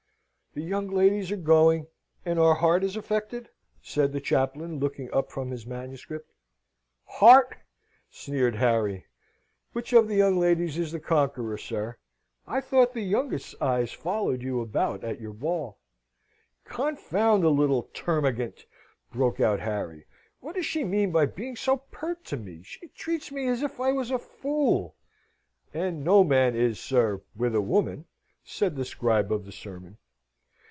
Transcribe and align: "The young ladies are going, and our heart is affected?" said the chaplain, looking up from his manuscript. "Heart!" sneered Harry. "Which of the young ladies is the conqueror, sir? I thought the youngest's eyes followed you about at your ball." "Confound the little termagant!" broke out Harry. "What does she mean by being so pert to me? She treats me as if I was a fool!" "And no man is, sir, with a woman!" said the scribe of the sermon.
"The 0.53 0.59
young 0.61 0.89
ladies 0.89 1.31
are 1.31 1.37
going, 1.37 1.87
and 2.25 2.37
our 2.37 2.55
heart 2.55 2.83
is 2.83 2.97
affected?" 2.97 3.47
said 3.81 4.11
the 4.11 4.19
chaplain, 4.19 4.79
looking 4.79 5.09
up 5.13 5.31
from 5.31 5.49
his 5.49 5.65
manuscript. 5.65 6.29
"Heart!" 7.05 7.55
sneered 8.09 8.55
Harry. 8.55 9.05
"Which 9.71 9.93
of 9.93 10.09
the 10.09 10.15
young 10.15 10.37
ladies 10.37 10.77
is 10.77 10.91
the 10.91 10.99
conqueror, 10.99 11.57
sir? 11.57 11.97
I 12.45 12.59
thought 12.59 12.93
the 12.93 12.99
youngest's 13.01 13.55
eyes 13.61 13.93
followed 13.93 14.41
you 14.41 14.59
about 14.59 15.05
at 15.05 15.21
your 15.21 15.31
ball." 15.31 15.77
"Confound 16.65 17.43
the 17.43 17.49
little 17.49 17.83
termagant!" 17.93 18.65
broke 19.09 19.39
out 19.39 19.61
Harry. 19.61 20.05
"What 20.41 20.55
does 20.55 20.65
she 20.65 20.83
mean 20.83 21.13
by 21.13 21.27
being 21.27 21.55
so 21.55 21.77
pert 21.93 22.25
to 22.25 22.35
me? 22.35 22.61
She 22.63 22.89
treats 22.89 23.31
me 23.31 23.47
as 23.47 23.61
if 23.63 23.79
I 23.79 23.93
was 23.93 24.11
a 24.11 24.19
fool!" 24.19 24.97
"And 25.73 26.03
no 26.03 26.25
man 26.25 26.57
is, 26.57 26.77
sir, 26.77 27.21
with 27.37 27.55
a 27.55 27.61
woman!" 27.61 28.03
said 28.43 28.75
the 28.75 28.83
scribe 28.83 29.31
of 29.31 29.45
the 29.45 29.53
sermon. 29.53 29.97